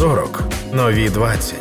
[0.00, 0.42] 40.
[0.72, 1.54] Нові 20.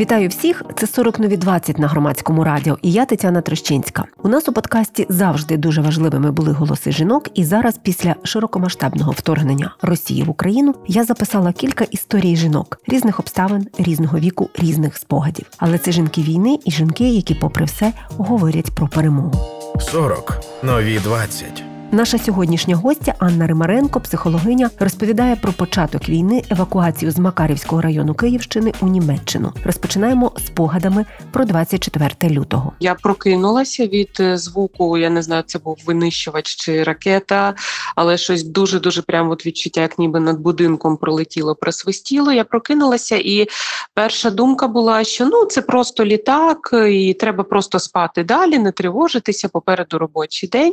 [0.00, 0.62] Вітаю всіх!
[0.76, 2.78] Це 40 нові 20 на громадському радіо.
[2.82, 4.04] І я Тетяна Трещинська.
[4.22, 7.28] У нас у подкасті завжди дуже важливими були голоси жінок.
[7.34, 13.66] І зараз, після широкомасштабного вторгнення Росії в Україну, я записала кілька історій жінок різних обставин,
[13.78, 15.46] різного віку, різних спогадів.
[15.58, 19.32] Але це жінки війни і жінки, які, попри все, говорять про перемогу.
[19.80, 20.40] 40.
[20.62, 21.69] Нові 20.
[21.92, 28.72] Наша сьогоднішня гостя Анна Римаренко, психологиня, розповідає про початок війни, евакуацію з Макарівського району Київщини
[28.80, 29.52] у Німеччину.
[29.64, 32.72] Розпочинаємо спогадами про 24 лютого.
[32.80, 34.98] Я прокинулася від е, звуку.
[34.98, 37.54] Я не знаю, це був винищувач чи ракета,
[37.96, 42.32] але щось дуже дуже прямо от відчуття, як ніби над будинком пролетіло, просвистіло.
[42.32, 43.48] Я прокинулася, і
[43.94, 49.48] перша думка була, що ну це просто літак, і треба просто спати далі, не тривожитися
[49.48, 50.72] попереду робочий день.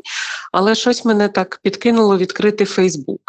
[0.51, 3.21] Але щось мене так підкинуло відкрити Фейсбук.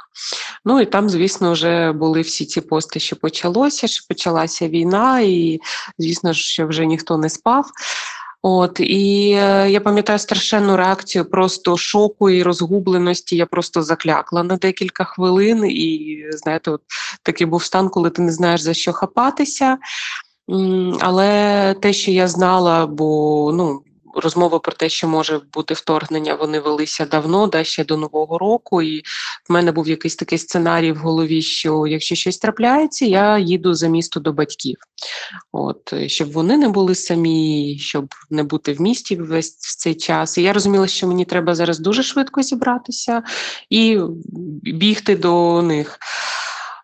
[0.64, 5.60] Ну і там, звісно, вже були всі ці пости, що почалося, що почалася війна, і
[5.98, 7.70] звісно що вже ніхто не спав.
[8.42, 13.36] От і е, я пам'ятаю страшенну реакцію просто шоку і розгубленості.
[13.36, 16.80] Я просто заклякла на декілька хвилин, і знаєте, от
[17.22, 19.78] такий був стан, коли ти не знаєш за що хапатися.
[21.00, 23.82] Але те, що я знала, бо ну
[24.20, 28.82] розмови про те, що може бути вторгнення, вони велися давно, да, ще до нового року.
[28.82, 29.02] І
[29.48, 33.88] в мене був якийсь такий сценарій в голові, що якщо щось трапляється, я їду за
[33.88, 34.76] місто до батьків.
[35.52, 40.38] От щоб вони не були самі, щоб не бути в місті весь цей час.
[40.38, 43.22] І я розуміла, що мені треба зараз дуже швидко зібратися
[43.70, 43.98] і
[44.62, 45.98] бігти до них.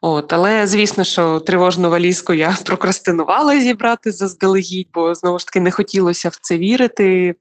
[0.06, 5.70] От, Але звісно, що тривожну валізку я прокрастинувала зібрати заздалегідь, бо знову ж таки не
[5.70, 7.34] хотілося в це вірити.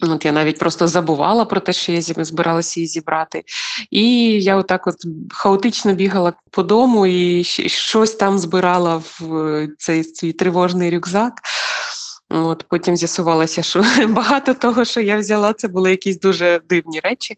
[0.00, 3.42] От Я навіть просто забувала про те, що я збиралася її зібрати.
[3.90, 4.96] І я отак от
[5.30, 11.32] хаотично бігала по дому і щось там збирала в цей свій тривожний рюкзак.
[12.30, 17.36] От Потім з'ясувалося, що багато того, що я взяла, це були якісь дуже дивні речі.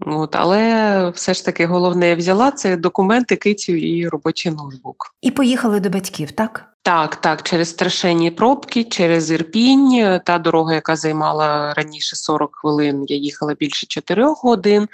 [0.00, 5.14] От, Але все ж таки головне я взяла це документи, кицю і робочий ноутбук.
[5.22, 6.73] І поїхали до батьків, так?
[6.84, 10.20] Так, так, через страшенні пробки, через Ірпінь.
[10.24, 14.88] Та дорога, яка займала раніше 40 хвилин, я їхала більше 4 годин.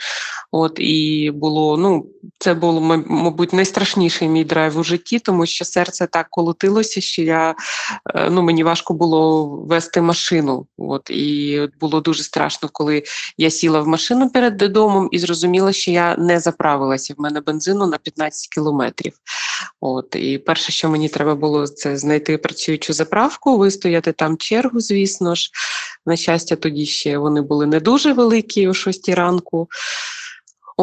[0.53, 2.07] От і було, ну,
[2.39, 7.55] це було, мабуть, найстрашніший мій драйв у житті, тому що серце так колотилося, що я
[8.15, 10.67] е, ну мені важко було вести машину.
[10.79, 13.03] От і було дуже страшно, коли
[13.39, 17.15] я сіла в машину перед домом і зрозуміла, що я не заправилася.
[17.19, 19.13] В мене бензину на 15 кілометрів.
[19.81, 25.35] От і перше, що мені треба було це знайти працюючу заправку, вистояти там чергу, звісно
[25.35, 25.51] ж.
[26.07, 29.69] На щастя, тоді ще вони були не дуже великі о 6 ранку.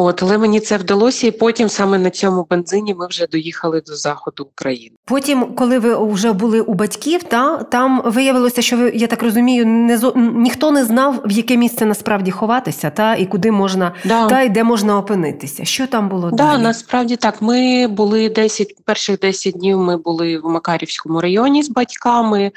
[0.00, 3.96] От, але мені це вдалося, і потім саме на цьому бензині ми вже доїхали до
[3.96, 4.96] заходу України.
[5.04, 9.66] Потім, коли ви вже були у батьків, та там виявилося, що ви я так розумію,
[9.66, 14.26] не ніхто не знав, в яке місце насправді ховатися, та і куди можна да.
[14.26, 15.64] та і де можна опинитися.
[15.64, 16.30] Що там було?
[16.30, 16.62] Да, далі?
[16.62, 17.42] насправді так.
[17.42, 19.78] Ми були 10, перших 10 днів.
[19.78, 22.52] Ми були в Макарівському районі з батьками.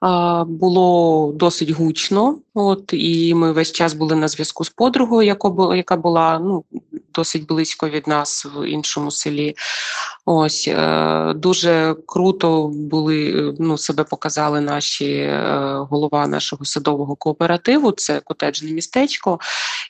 [0.00, 2.38] А, Було досить гучно.
[2.54, 5.36] От і ми весь час були на зв'язку з подругою,
[5.74, 6.64] яка була ну
[7.14, 9.54] досить близько від нас в іншому селі.
[10.24, 15.40] Ось е, дуже круто були ну, себе показали наші е,
[15.90, 17.92] голова нашого садового кооперативу.
[17.92, 19.38] Це котеджне містечко,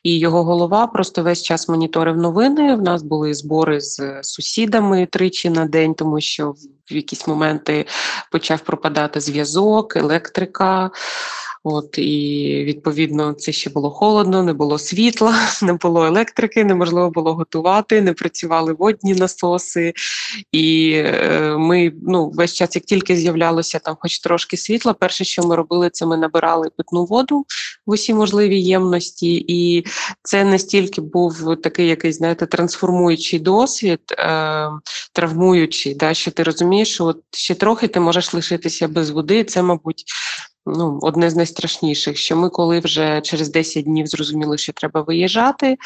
[0.02, 2.76] і його голова просто весь час моніторив новини.
[2.76, 6.54] В нас були збори з сусідами тричі на день, тому що
[6.90, 7.86] в якісь моменти
[8.32, 10.90] почав пропадати зв'язок, електрика.
[11.68, 17.34] От і відповідно це ще було холодно, не було світла, не було електрики, неможливо було
[17.34, 19.92] готувати, не працювали водні насоси.
[20.52, 25.42] І е, ми ну весь час, як тільки з'являлося там, хоч трошки світла, перше, що
[25.42, 27.44] ми робили, це ми набирали питну воду
[27.86, 29.86] в усі можливі ємності, і
[30.22, 34.68] це настільки був такий якийсь, знаєте, трансформуючий досвід, е,
[35.12, 39.44] травмуючий, да, що ти розумієш, що от ще трохи ти можеш лишитися без води.
[39.44, 40.04] Це, мабуть
[40.66, 45.76] ну, одне з найстрашніших, що ми, коли вже через 10 днів зрозуміли, що треба виїжджати,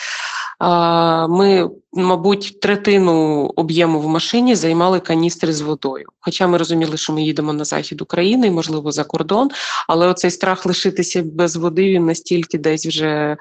[1.28, 6.06] ми, мабуть, третину об'єму в машині займали каністри з водою.
[6.20, 9.50] Хоча ми розуміли, що ми їдемо на захід України, можливо, за кордон,
[9.88, 13.36] але оцей страх лишитися без води він настільки десь вже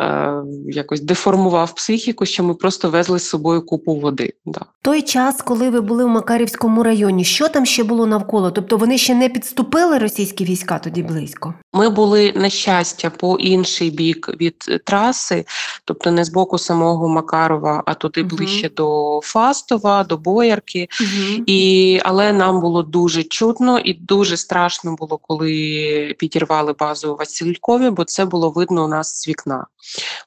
[0.00, 0.32] е,
[0.66, 4.32] якось деформував психіку, що ми просто везли з собою купу води.
[4.46, 4.60] Да.
[4.82, 8.50] Той час, коли ви були в Макарівському районі, що там ще було навколо?
[8.50, 11.54] Тобто вони ще не підступили російські війська тоді близько?
[11.74, 15.44] Ми були на щастя по інший бік від траси,
[15.84, 20.88] тобто не з боку самого Макарова, а туди uh ближче до Фастова, до Боярки.
[21.00, 27.16] uh І, Але нам було дуже чутно і дуже страшно було, коли підірвали базу у
[27.16, 29.66] Василькові, бо це було видно у нас з вікна.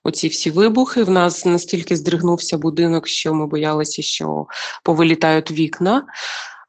[0.03, 1.03] Оці всі вибухи.
[1.03, 4.45] В нас настільки здригнувся будинок, що ми боялися, що
[4.83, 6.03] повилітають вікна.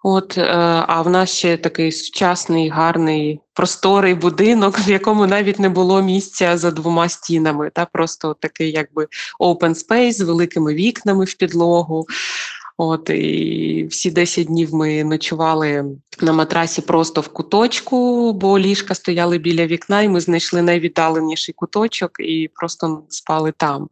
[0.03, 0.45] От, е,
[0.87, 6.59] А в нас ще такий сучасний, гарний, просторий будинок, в якому навіть не було місця
[6.59, 7.71] за двома стінами.
[7.75, 9.07] Та Просто такий якби
[9.41, 12.07] open space з великими вікнами в підлогу.
[12.81, 15.85] От І всі 10 днів ми ночували
[16.21, 22.11] на матрасі просто в куточку, бо ліжка стояли біля вікна, і ми знайшли найвіддаленіший куточок
[22.21, 23.89] і просто спали там.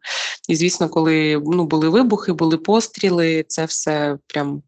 [0.49, 4.63] І звісно, коли ну, були вибухи, були постріли, це все прям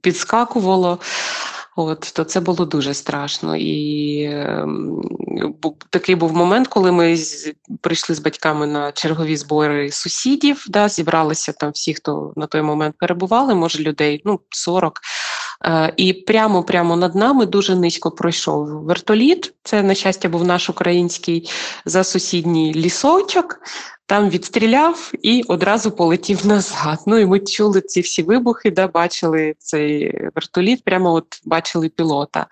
[0.00, 0.98] підскакувало.
[1.76, 3.56] От, то це було дуже страшно.
[3.56, 4.66] І е,
[5.90, 11.52] такий був момент, коли ми з, прийшли з батьками на чергові збори сусідів, да, зібралися
[11.52, 15.00] там всі, хто на той момент перебували, може людей ну, 40.
[15.64, 19.54] Е, і прямо прямо над нами дуже низько пройшов вертоліт.
[19.62, 21.50] Це, на щастя, був наш український
[21.84, 23.60] за сусідній лісочок
[24.10, 26.98] там відстріляв і одразу полетів назад.
[27.06, 32.46] Ну і ми чули ці всі вибухи, да, бачили цей вертоліт, прямо от бачили пілота.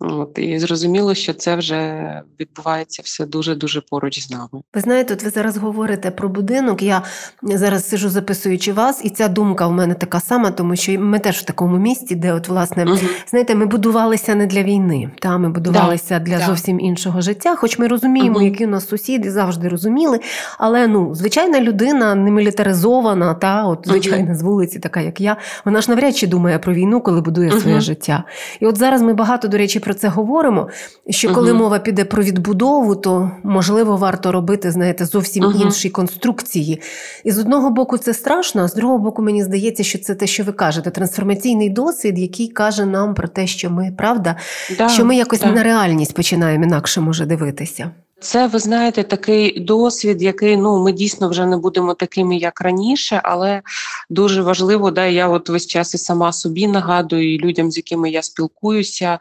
[0.00, 4.48] От, І зрозуміло, що це вже відбувається все дуже-дуже поруч з нами.
[4.74, 6.82] Ви знаєте, от ви зараз говорите про будинок.
[6.82, 7.02] Я
[7.42, 11.36] зараз сижу, записуючи вас, і ця думка в мене така сама, тому що ми теж
[11.36, 12.98] в такому місці, де, от, власне, угу.
[13.30, 16.46] знаєте, ми будувалися не для війни, та ми будувалися да, для да.
[16.46, 17.56] зовсім іншого життя.
[17.56, 18.44] Хоч ми розуміємо, угу.
[18.44, 20.20] які у нас сусіди завжди розуміли.
[20.58, 24.38] Але ну, звичайна людина не мілітаризована, та от звичайна угу.
[24.38, 27.80] з вулиці, така як я, вона ж навряд чи думає про війну, коли будує своє
[27.80, 28.24] життя.
[28.60, 30.68] І от зараз ми багато, до речі, про це говоримо.
[31.10, 31.62] Що коли угу.
[31.62, 35.62] мова піде про відбудову, то можливо варто робити, знаєте, зовсім угу.
[35.62, 36.80] інші конструкції.
[37.24, 40.26] І з одного боку, це страшно, а з другого боку, мені здається, що це те,
[40.26, 44.36] що ви кажете, трансформаційний досвід, який каже нам про те, що ми правда,
[44.78, 45.52] да, що ми якось да.
[45.52, 47.90] на реальність починаємо інакше може дивитися.
[48.20, 53.20] Це ви знаєте такий досвід, який ну ми дійсно вже не будемо такими, як раніше,
[53.24, 53.62] але
[54.10, 58.10] дуже важливо, да я от весь час і сама собі нагадую і людям, з якими
[58.10, 59.18] я спілкуюся,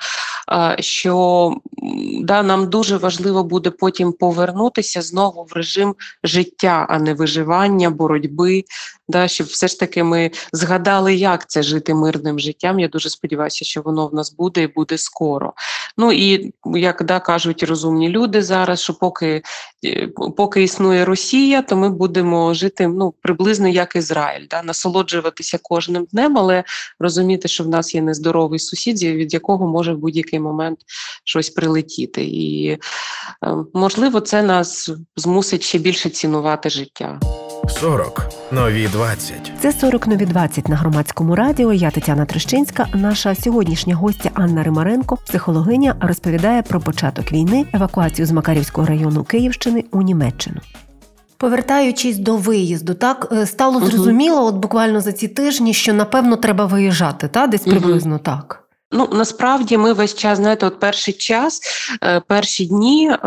[0.79, 1.55] що
[2.21, 8.63] да, нам дуже важливо буде потім повернутися знову в режим життя, а не виживання, боротьби.
[9.07, 12.79] Да, Щоб все ж таки ми згадали, як це жити мирним життям.
[12.79, 15.53] Я дуже сподіваюся, що воно в нас буде і буде скоро.
[15.97, 19.41] Ну і як да, кажуть розумні люди зараз, що поки
[19.85, 20.07] е,
[20.37, 26.37] поки існує Росія, то ми будемо жити ну, приблизно як Ізраїль, да, насолоджуватися кожним днем,
[26.37, 26.63] але
[26.99, 29.99] розуміти, що в нас є нездоровий сусід, від якого може в
[30.35, 30.79] будь-який момент
[31.23, 32.23] щось прилетіти.
[32.23, 32.79] І е,
[33.73, 37.19] можливо, це нас змусить ще більше цінувати життя.
[37.79, 38.21] 40.
[38.51, 39.51] нові 20.
[39.59, 41.73] Це 40 нові 20 на громадському радіо.
[41.73, 42.87] Я Тетяна Трещинська.
[42.93, 49.83] Наша сьогоднішня гостя Анна Римаренко, психологиня, розповідає про початок війни, евакуацію з Макарівського району Київщини
[49.91, 50.61] у Німеччину.
[51.37, 56.65] Повертаючись до виїзду, так е, стало зрозуміло, от буквально за ці тижні, що напевно треба
[56.65, 58.64] виїжджати, та десь приблизно так.
[58.91, 61.61] Ну насправді ми весь час знаєте, от перший час,
[62.03, 63.17] е, перші дні, е,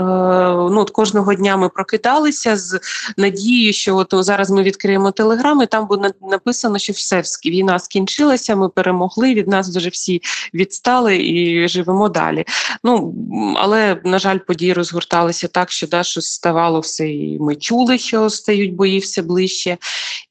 [0.71, 2.81] ну от кожного дня ми прокидалися з
[3.17, 8.57] надією, що от зараз ми відкриємо телеграм, і там буде написано, що все війна скінчилася.
[8.57, 9.35] Ми перемогли.
[9.35, 10.23] Від нас вже всі
[10.55, 12.45] відстали і живемо далі.
[12.85, 13.15] Ну
[13.57, 18.31] але на жаль, події розгорталися так, що да, що ставало все, і ми чули, що
[18.31, 19.77] стають бої все ближче.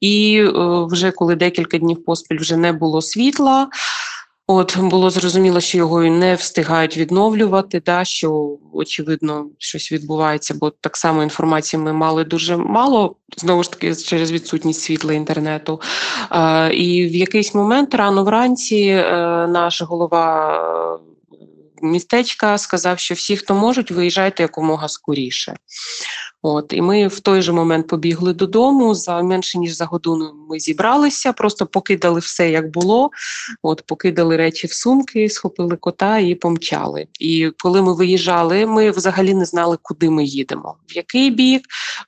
[0.02, 0.52] І е,
[0.92, 3.68] вже коли декілька днів поспіль вже не було світла.
[4.50, 10.98] От було зрозуміло, що його не встигають відновлювати, да, що очевидно щось відбувається, бо так
[10.98, 15.82] само інформації ми мали дуже мало, знову ж таки, через відсутність світла інтернету.
[16.32, 19.12] Е, І в якийсь момент рано вранці е,
[19.48, 20.58] наш голова
[20.94, 21.38] е,
[21.82, 25.56] містечка сказав, що всі, хто можуть, виїжджайте якомога скоріше.
[26.42, 28.96] От і ми в той же момент побігли додому.
[28.96, 33.10] За менше ніж за годину ми зібралися, просто покидали все, як було.
[33.62, 37.08] От покидали речі в сумки, схопили кота і помчали.
[37.20, 41.62] І коли ми виїжджали, ми взагалі не знали, куди ми їдемо, в який бік.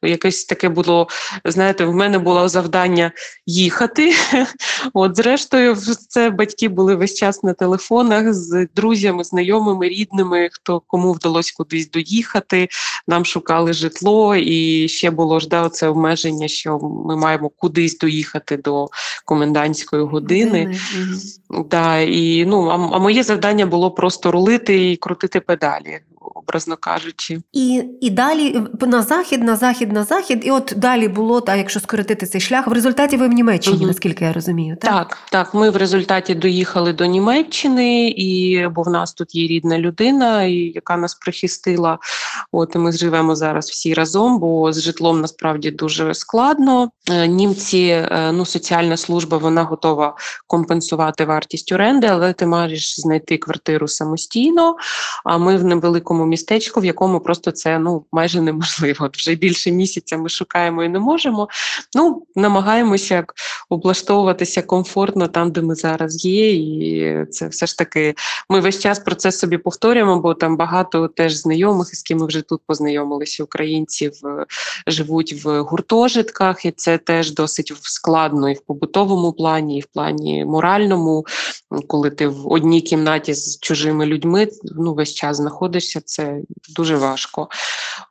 [0.04, 1.08] Якесь таке було.
[1.46, 3.12] Знаєте, в мене було завдання
[3.46, 4.14] їхати.
[4.94, 5.76] От, зрештою,
[6.10, 11.90] це батьки були весь час на телефонах з друзями, знайомими, рідними, хто кому вдалося кудись
[11.90, 12.68] доїхати.
[13.08, 17.98] Нам шукали житло було, і ще було ж да, це обмеження, що ми маємо кудись
[17.98, 18.88] доїхати до
[19.26, 20.80] комендантської години.
[21.00, 21.70] Години.
[21.70, 27.42] Да, і ну а, а моє завдання було просто рулити і крутити педалі образно кажучи.
[27.54, 31.80] І і далі на захід, на захід, на захід, і от далі було, та якщо
[31.80, 33.88] скоротити цей шлях, в результаті ви в Німеччині, угу.
[33.88, 34.78] наскільки я розумію.
[34.82, 34.92] Так?
[34.92, 35.54] так, так.
[35.54, 40.54] Ми в результаті доїхали до Німеччини, і бо в нас тут є рідна людина, і
[40.54, 42.00] яка нас прихистила.
[42.52, 46.92] От і ми живемо зараз всі разом, бо з житлом насправді дуже складно.
[47.12, 50.16] Е, німці, е, ну соціальна служба, вона готова
[50.48, 54.76] компенсувати вартість оренди, але ти маєш знайти квартиру самостійно.
[55.26, 59.06] А ми в невеликому містечку, в якому просто це ну майже неможливо.
[59.06, 61.50] От Вже більше місяця ми шукаємо і не можемо.
[61.96, 63.26] Ну намагаємося
[63.70, 68.16] облаштовуватися комфортно там, де ми зараз є, і це все ж таки.
[68.50, 72.26] Ми весь час про це собі повторюємо, бо там багато теж знайомих, з ким ми
[72.26, 74.46] вже тут познайомилися, українців е,
[74.88, 80.46] живуть в гуртожитках, і це теж досить складно і в побутовому плані, і в плані
[80.46, 81.26] моральному,
[81.88, 86.38] коли ти в одній кімнаті з чужими людьми ну весь час знаходишся це
[86.76, 87.48] дуже важко.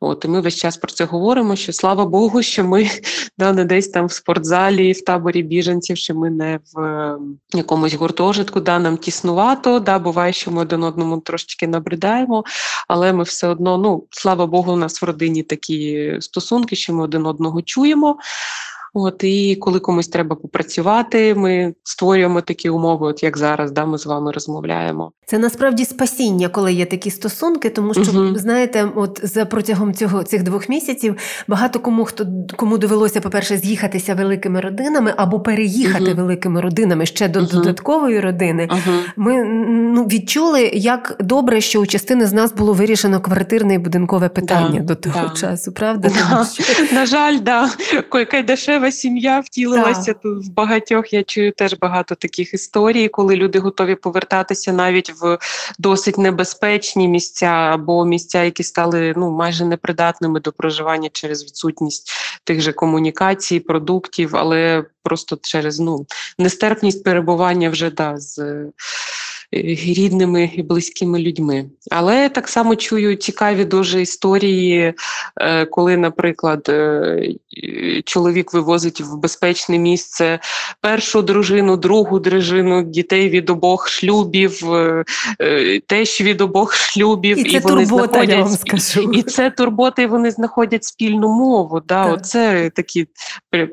[0.01, 1.57] От І ми весь час про це говоримо.
[1.57, 2.91] Що слава Богу, що ми
[3.39, 7.95] да, не десь там в спортзалі, в таборі біженців, що ми не в ем, якомусь
[7.95, 9.81] гуртожитку, да, нам тіснувато.
[9.81, 12.45] Да, Буває, що ми один одному трошечки набридаємо,
[12.89, 17.05] але ми все одно, ну слава Богу, у нас в родині такі стосунки, що ми
[17.05, 18.19] один одного чуємо.
[18.95, 23.99] От і коли комусь треба попрацювати, ми створюємо такі умови, от як зараз, да, ми
[23.99, 25.13] з вами розмовляємо.
[25.27, 28.39] Це насправді спасіння, коли є такі стосунки, тому що угу.
[28.39, 31.17] знаєте, от за протягом цього цих двох місяців
[31.49, 32.27] багато кому хто
[32.57, 36.15] кому довелося, по-перше, з'їхатися великими родинами або переїхати угу.
[36.17, 37.49] великими родинами ще до угу.
[37.53, 38.69] додаткової родини.
[39.17, 39.45] Ми
[39.95, 44.81] ну відчули, як добре, що у частини з нас було вирішено квартирне і будинкове питання
[44.81, 45.41] да, до того да.
[45.41, 45.73] часу.
[45.73, 46.45] Правда, да.
[46.45, 46.95] що...
[46.95, 47.71] на жаль, да
[48.15, 48.43] яка
[48.79, 51.13] дешева сім'я втілилася тут в багатьох.
[51.13, 55.39] Я чую теж багато таких історій, коли люди готові повертатися навіть в
[55.79, 62.11] досить небезпечні місця або місця, які стали ну майже непридатними до проживання через відсутність
[62.45, 66.07] тих же комунікацій, продуктів, але просто через ну
[66.39, 68.65] нестерпність перебування вже да з.
[69.55, 71.65] Е, рідними і близькими людьми.
[71.91, 74.95] Але так само чую цікаві дуже історії,
[75.41, 77.35] е, коли, наприклад, е,
[78.05, 80.39] чоловік вивозить в безпечне місце
[80.81, 84.63] першу дружину, другу дружину, дітей від обох шлюбів,
[85.87, 89.13] теж від обох шлюбів, і, це і вони турбота, знаходять я вам скажу.
[89.13, 91.81] і це турбота, і вони знаходять спільну мову.
[91.89, 92.15] Да, так.
[92.15, 93.07] Оце такі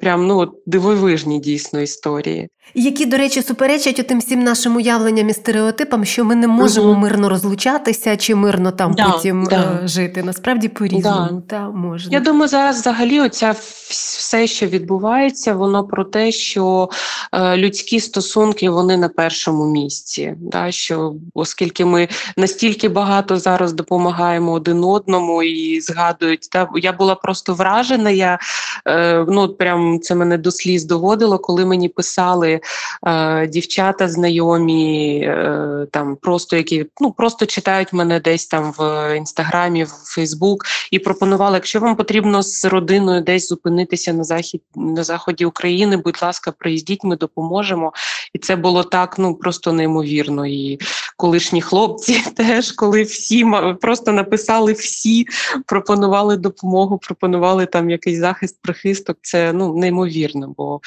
[0.02, 5.65] прям ну дивовижні дійсно історії які, до речі, суперечать тим всім нашим уявленням і стереотипам,
[6.04, 7.00] що ми не можемо угу.
[7.00, 9.80] мирно розлучатися чи мирно там да, потім да.
[9.84, 10.24] Е, жити.
[10.24, 11.58] Насправді по-різному да.
[11.58, 12.14] Та, можна.
[12.14, 13.56] Я думаю, зараз взагалі оця
[13.90, 16.90] все, що відбувається, воно про те, що
[17.34, 20.34] е, людські стосунки вони на першому місці.
[20.40, 22.08] Да, що Оскільки ми
[22.38, 28.10] настільки багато зараз допомагаємо один одному і згадують, да, я була просто вражена.
[28.10, 28.40] Я
[28.88, 32.60] е, ну прям це мене до сліз доводило, коли мені писали
[33.08, 35.55] е, дівчата знайомі, е,
[35.92, 41.56] там просто які ну просто читають мене десь там в інстаграмі, в Фейсбук і пропонували,
[41.56, 47.04] якщо вам потрібно з родиною десь зупинитися на захід на заході України, будь ласка, приїздіть,
[47.04, 47.94] ми допоможемо.
[48.34, 50.48] І це було так, ну просто неймовірно.
[50.48, 50.80] І
[51.18, 53.46] колишні хлопці теж, коли всі
[53.82, 55.26] просто написали всі,
[55.66, 59.18] пропонували допомогу, пропонували там якийсь захист, прихисток.
[59.22, 60.80] Це ну неймовірно, бо е,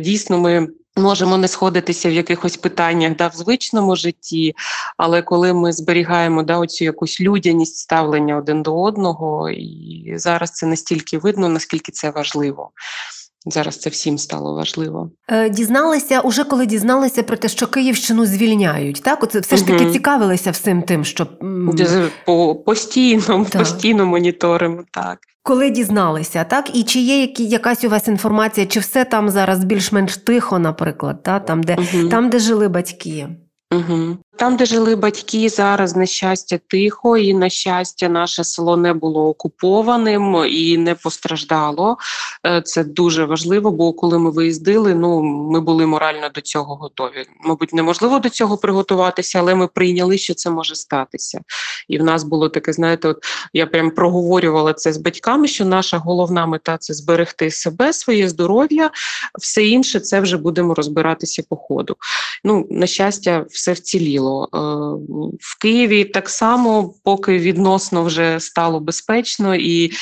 [0.00, 0.68] дійсно ми.
[0.96, 4.54] Можемо не сходитися в якихось питаннях да, в звичному житті,
[4.96, 10.66] але коли ми зберігаємо да, оцю якусь людяність ставлення один до одного, і зараз це
[10.66, 12.70] настільки видно, наскільки це важливо.
[13.46, 15.10] Зараз це всім стало важливо.
[15.28, 19.02] Е, дізналися уже коли дізналися про те, що Київщину звільняють.
[19.02, 19.92] Так, Оце все ж таки угу.
[19.92, 21.26] цікавилися всім тим, що
[22.26, 23.62] По, постійно, так.
[23.62, 24.84] постійно моніторимо.
[24.90, 29.30] Так коли дізналися, так і чи є які якась у вас інформація, чи все там
[29.30, 32.08] зараз більш-менш тихо, наприклад, та там, де угу.
[32.08, 33.28] там, де жили батьки.
[33.72, 34.16] Угу.
[34.36, 39.28] Там, де жили батьки, зараз на щастя тихо, і на щастя, наше село не було
[39.28, 41.96] окупованим і не постраждало.
[42.46, 47.24] Е, це дуже важливо, бо коли ми виїздили, ну ми були морально до цього готові.
[47.44, 51.40] Мабуть, неможливо до цього приготуватися, але ми прийняли, що це може статися.
[51.88, 53.18] І в нас було таке, знаєте, от
[53.52, 58.90] я прям проговорювала це з батьками, що наша головна мета це зберегти себе, своє здоров'я,
[59.40, 61.96] все інше це вже будемо розбиратися по ходу.
[62.44, 64.48] Ну, на щастя, все вціліло.
[64.54, 64.58] Е,
[65.40, 69.92] в Києві так само, поки відносно вже стало безпечно, і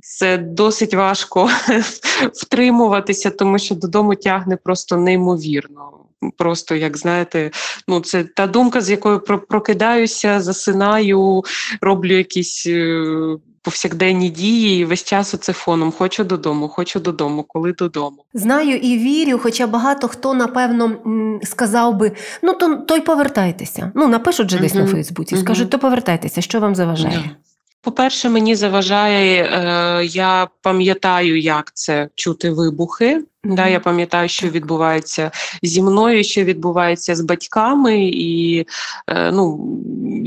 [0.00, 1.50] це досить важко
[2.34, 5.92] втримуватися, тому що додому тягне просто неймовірно.
[6.36, 7.50] Просто як знаєте,
[7.88, 11.44] ну це та думка, з якою прокидаюся, засинаю,
[11.80, 15.92] роблю якісь е, повсякденні дії, і весь час оце фоном.
[15.92, 18.24] Хочу додому, хочу додому, коли додому.
[18.34, 20.96] Знаю і вірю, хоча багато хто напевно
[21.42, 23.92] сказав би: ну то то й повертайтеся.
[23.94, 24.82] Ну напишуть же десь uh-huh.
[24.82, 25.40] на Фейсбуці, uh-huh.
[25.40, 27.16] скажуть, то повертайтеся, що вам заважає.
[27.16, 27.46] Uh-huh.
[27.82, 33.22] По-перше, мені заважає, е, я пам'ятаю, як це чути вибухи.
[33.44, 35.30] Да, Я пам'ятаю, що відбувається
[35.62, 38.66] зі мною, що відбувається з батьками, і
[39.06, 39.56] е, ну,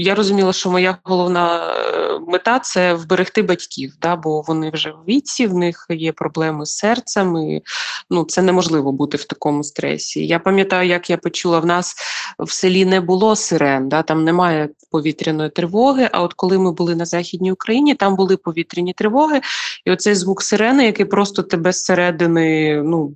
[0.03, 5.03] я розуміла, що моя головна е, мета це вберегти батьків, да, бо вони вже в
[5.07, 7.61] віці, в них є проблеми з серцем, і
[8.09, 10.27] ну, це неможливо бути в такому стресі.
[10.27, 11.95] Я пам'ятаю, як я почула, в нас
[12.39, 16.09] в селі не було сирен, да, там немає повітряної тривоги.
[16.11, 19.41] А от коли ми були на Західній Україні, там були повітряні тривоги,
[19.85, 23.13] і оцей звук сирени, який просто тебе зсередини, ну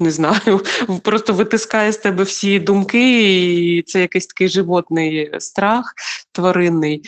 [0.00, 0.60] не знаю,
[1.02, 3.22] просто витискає з тебе всі думки,
[3.78, 5.94] і це якийсь такий животний страх
[6.32, 7.02] тваринний.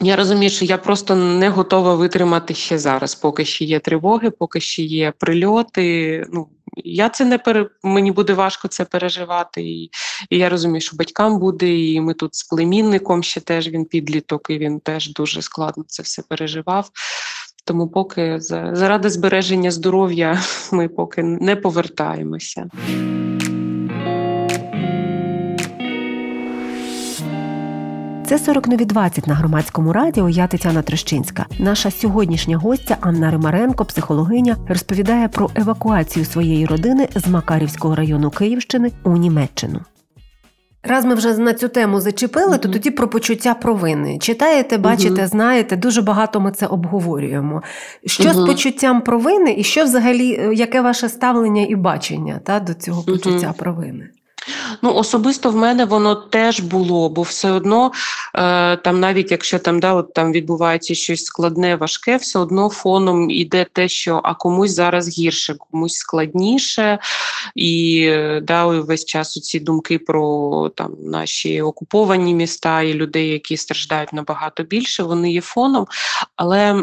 [0.00, 4.60] Я розумію, що я просто не готова витримати ще зараз, поки ще є тривоги, поки
[4.60, 6.26] ще є прильоти.
[6.32, 7.68] Ну я це не пере...
[7.82, 9.62] мені буде важко це переживати.
[9.62, 9.90] І
[10.30, 14.50] і я розумію, що батькам буде, і ми тут з племінником ще теж він підліток,
[14.50, 16.90] і він теж дуже складно це все переживав.
[17.64, 18.40] Тому поки
[18.72, 20.38] заради збереження здоров'я
[20.72, 22.68] ми поки не повертаємося.
[28.32, 30.28] Це 40 нові 20 на громадському радіо.
[30.28, 31.46] Я Тетяна Трещинська.
[31.58, 38.92] Наша сьогоднішня гостя Анна Римаренко, психологиня, розповідає про евакуацію своєї родини з Макарівського району Київщини
[39.04, 39.80] у Німеччину.
[40.82, 44.18] Раз ми вже на цю тему зачепили, то тоді про почуття провини.
[44.18, 47.62] Читаєте, бачите, знаєте, дуже багато ми це обговорюємо.
[48.06, 52.74] Що з почуттям провини, і що взагалі, е, яке ваше ставлення і бачення та, до
[52.74, 54.08] цього почуття провини?
[54.82, 57.92] Ну, особисто в мене воно теж було, бо все одно,
[58.34, 63.30] е, там, навіть якщо там да, от там відбувається щось складне, важке, все одно фоном
[63.30, 66.98] іде те, що а комусь зараз гірше, комусь складніше,
[67.54, 68.10] і
[68.42, 74.62] да, весь час ці думки про там наші окуповані міста і людей, які страждають набагато
[74.62, 75.86] більше, вони є фоном.
[76.36, 76.74] Але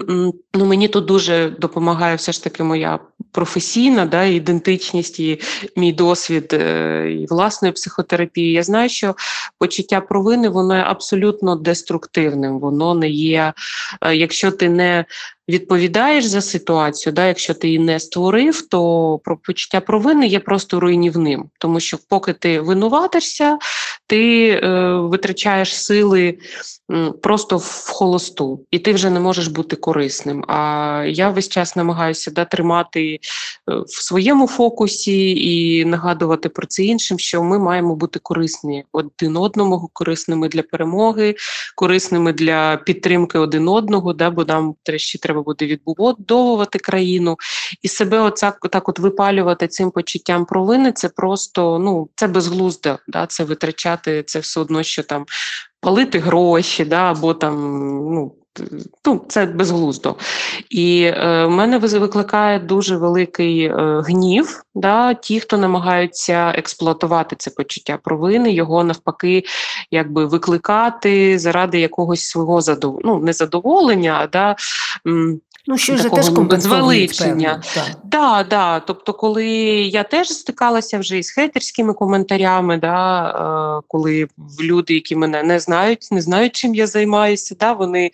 [0.54, 3.00] ну, мені тут дуже допомагає все ж таки моя
[3.32, 5.42] професійна да, ідентичність і
[5.76, 8.52] мій досвід е, і власної психотерапії.
[8.52, 9.16] Я знаю, що
[9.58, 12.60] почуття провини воно є абсолютно деструктивним.
[12.60, 13.54] Воно не є,
[14.02, 15.06] е, якщо ти не
[15.50, 20.80] відповідаєш за ситуацію, да, якщо ти її не створив, то про почуття провини є просто
[20.80, 23.58] руйнівним, тому що поки ти винуватишся,
[24.08, 26.38] ти е, витрачаєш сили
[27.22, 30.46] просто в холосту, і ти вже не можеш бути корисним.
[30.48, 33.20] А я весь час намагаюся да, тримати е,
[33.68, 39.90] в своєму фокусі і нагадувати про це іншим, що ми маємо бути корисні один одному,
[39.94, 41.36] корисними для перемоги,
[41.76, 47.38] корисними для підтримки один одного, да, бо нам ще треба буде відбудовувати країну
[47.82, 50.92] і себе оця так от випалювати цим почуттям провини.
[50.92, 55.26] Це просто ну це безглуздо, да, це витрачати це все одно, що там
[55.82, 57.56] палити гроші, да, або там
[58.14, 58.36] ну.
[59.06, 60.16] Ну, це безглуздо.
[60.70, 64.64] І е, в мене викликає дуже великий е, гнів.
[64.76, 69.44] Да, Ті, хто намагаються експлуатувати це почуття провини, його навпаки,
[69.92, 73.00] якби викликати заради якогось свого задов...
[73.04, 74.56] ну, незадоволення, да, да,
[75.70, 76.26] Ну, що ж теж
[76.62, 77.62] звеличення.
[78.10, 79.48] Так, да, Тобто, коли
[79.82, 83.30] я теж стикалася вже із хейтерськими коментарями, да,
[83.80, 84.28] е, коли
[84.62, 88.12] люди, які мене не знають, не знають, чим я займаюся, да, вони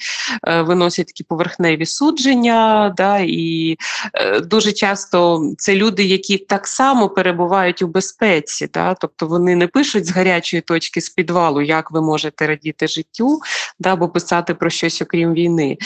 [0.47, 3.77] е, виносять такі поверхневі судження, да, і
[4.13, 9.67] е, дуже часто це люди, які так само перебувають у безпеці, да, тобто вони не
[9.67, 13.39] пишуть з гарячої точки з підвалу, як ви можете радіти життю,
[13.79, 15.77] да, або писати про щось окрім війни.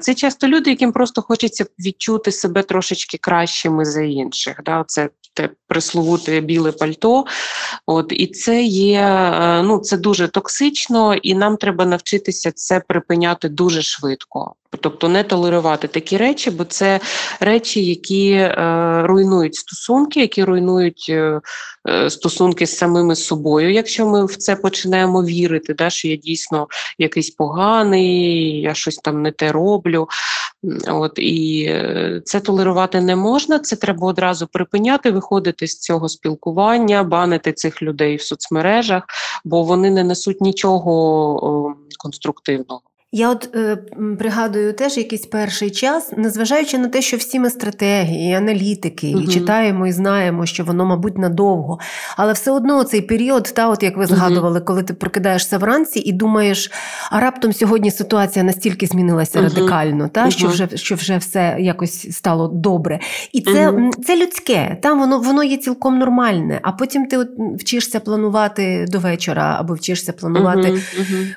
[0.00, 4.60] Це часто люди, яким просто хочеться відчути себе трошечки кращими за інших.
[4.64, 4.84] Да?
[4.86, 7.24] Це те присловуте біле пальто.
[7.86, 13.48] От І це є е, ну це дуже токсично, і нам треба навчитися це припиняти
[13.48, 14.54] дуже швидко.
[14.80, 17.00] Тобто не толерувати такі речі, бо це
[17.40, 18.54] речі, які е,
[19.04, 21.40] руйнують стосунки, які руйнують е,
[22.08, 23.72] стосунки з самими собою.
[23.72, 26.68] Якщо ми в це починаємо вірити, да, що я дійсно
[26.98, 30.08] якийсь поганий, я щось там не те роблю.
[30.88, 37.02] От І е, це толерувати не можна, це треба одразу припиняти, виходити з цього спілкування,
[37.02, 39.04] банити цих людей в соцмережах,
[39.44, 42.80] бо вони не несуть нічого конструктивного.
[43.16, 43.76] Я от е,
[44.18, 49.28] пригадую теж якийсь перший час, незважаючи на те, що всі ми стратегії, і аналітики, і
[49.28, 51.78] читаємо, і знаємо, що воно, мабуть, надовго.
[52.16, 56.12] Але все одно цей період, та, от як ви згадували, коли ти прокидаєшся вранці і
[56.12, 56.70] думаєш,
[57.10, 62.48] а раптом сьогодні ситуація настільки змінилася радикально, та, що вже що вже все якось стало
[62.48, 63.00] добре.
[63.32, 66.60] І це це людське, та, воно воно є цілком нормальне.
[66.62, 70.82] А потім ти от вчишся планувати до вечора, або вчишся планувати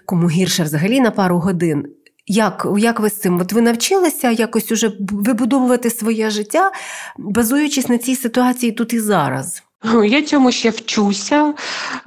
[0.06, 1.94] кому гірше взагалі на пару годин годин.
[2.30, 3.42] Як як ви з цим?
[3.42, 6.72] От ви навчилися якось уже вибудовувати своє життя,
[7.18, 9.64] базуючись на цій ситуації тут і зараз?
[10.06, 11.54] Я цьому ще вчуся,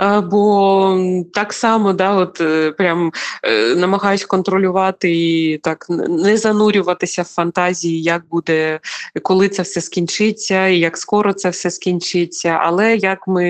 [0.01, 0.99] е, бо
[1.33, 8.03] так само да, от е, прям е, намагаюсь контролювати і так не занурюватися в фантазії,
[8.03, 8.81] як буде,
[9.23, 12.49] коли це все скінчиться, і як скоро це все скінчиться.
[12.49, 13.47] Але як ми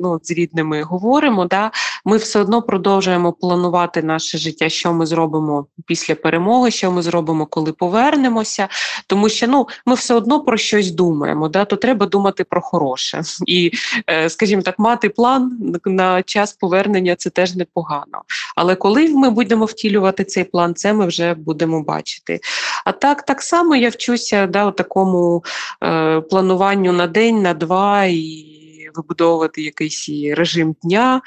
[0.00, 1.70] ну, з рідними говоримо, да,
[2.04, 7.46] ми все одно продовжуємо планувати наше життя, що ми зробимо після перемоги, що ми зробимо,
[7.46, 8.68] коли повернемося.
[9.06, 13.22] Тому що ну, ми все одно про щось думаємо, да, то треба думати про хороше
[13.46, 13.72] і,
[14.10, 18.22] е, скажімо так, мати план на час повернення це теж непогано.
[18.56, 22.40] Але коли ми будемо втілювати цей план, це ми вже будемо бачити.
[22.84, 25.44] А так так само я вчуся да, такому
[25.84, 28.46] е, плануванню на день, на два і
[28.94, 31.20] вибудовувати якийсь режим дня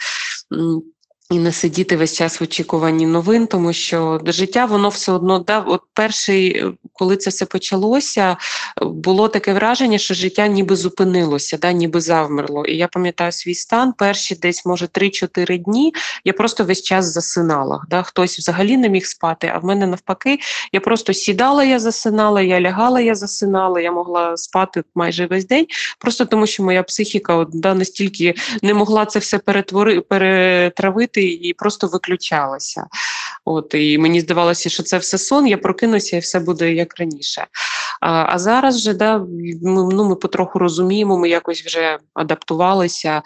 [1.32, 5.60] і не сидіти весь час в очікуванні новин, тому що життя воно все одно да,
[5.60, 8.38] от перший, коли це все почалося,
[8.82, 12.66] було таке враження, що життя ніби зупинилося, да, ніби завмерло.
[12.66, 15.94] І я пам'ятаю свій стан, перші десь, може, 3-4 дні
[16.26, 17.84] я просто весь час засинала.
[17.90, 20.40] Да, Хтось взагалі не міг спати, а в мене навпаки,
[20.74, 25.66] я просто сідала, я засинала, я лягала, я засинала, я могла спати майже весь день,
[26.00, 31.54] просто тому що моя психіка от, да, настільки не могла це все перетвори, перетравити і
[31.54, 32.88] просто виключалася.
[33.46, 37.48] От І мені здавалося, що це все сон, я прокинуся і все буде як раніше.
[38.02, 43.22] А а зараз же да, ми, ну, ми потроху розуміємо, ми якось вже адаптувалися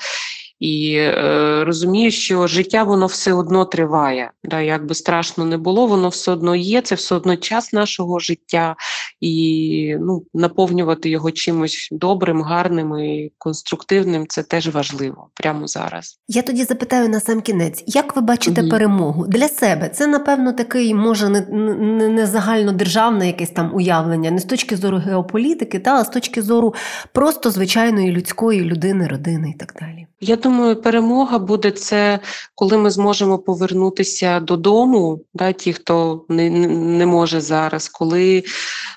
[0.60, 4.32] і е, розумію, що життя воно все одно триває.
[4.44, 8.20] Да, Як би страшно не було, воно все одно є, це все одно час нашого
[8.20, 8.76] життя,
[9.22, 16.20] і ну, наповнювати його чимось добрим, гарним і конструктивним це теж важливо прямо зараз.
[16.28, 18.70] Я тоді запитаю на сам кінець, як ви бачите угу.
[18.70, 19.90] перемогу для себе?
[19.90, 24.98] Це напевно такий, може, не, не, не загальнодержавне якесь там уявлення, не з точки зору
[24.98, 26.74] геополітики, та а з точки зору
[27.14, 30.08] просто звичайної людської людини, родини і так далі.
[30.22, 32.20] Я думаю, перемога буде це,
[32.56, 38.44] коли ми зможемо повернутися додому, да, ті, хто не не може зараз, коли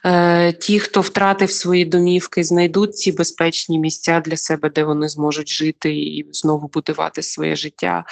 [0.05, 5.49] е, ті, хто втратив свої домівки, знайдуть ці безпечні місця для себе, де вони зможуть
[5.49, 8.05] жити і знову будувати своє життя.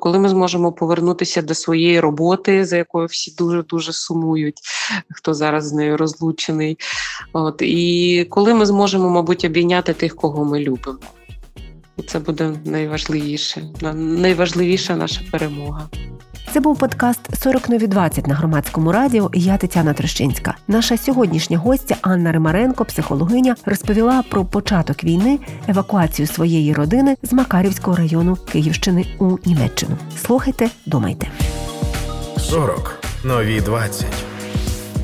[0.00, 4.60] Коли ми зможемо повернутися до своєї роботи, за якою всі дуже дуже сумують,
[5.10, 6.78] хто зараз з нею розлучений.
[7.32, 10.98] От І коли ми зможемо, мабуть, обійняти тих, кого ми любимо.
[12.08, 13.62] Це буде найважливіше,
[13.94, 15.88] найважливіша наша перемога.
[16.52, 19.30] Це був подкаст «40 нові 20» на громадському радіо.
[19.34, 20.54] і Я Тетяна Трощинська.
[20.68, 27.96] Наша сьогоднішня гостя Анна Римаренко, психологиня, розповіла про початок війни, евакуацію своєї родини з Макарівського
[27.96, 29.96] району Київщини у Німеччину.
[30.26, 31.26] Слухайте, думайте.
[32.36, 32.90] «40
[33.24, 34.04] нові 20».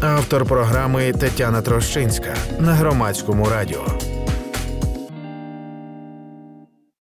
[0.01, 3.87] Автор програми Тетяна Трощинська на громадському радіо.